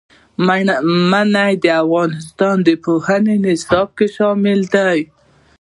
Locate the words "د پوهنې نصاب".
2.67-3.87